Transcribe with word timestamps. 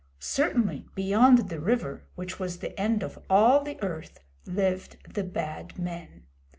Certainly, 0.17 0.87
beyond 0.95 1.47
the 1.49 1.59
river, 1.59 2.07
which 2.15 2.39
was 2.39 2.57
the 2.57 2.73
end 2.81 3.03
of 3.03 3.19
all 3.29 3.63
the 3.63 3.77
Earth, 3.83 4.19
lived 4.47 4.97
the 5.13 5.23
Bad 5.23 5.77
Men. 5.77 6.23